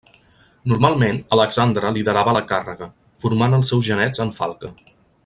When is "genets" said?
3.91-4.25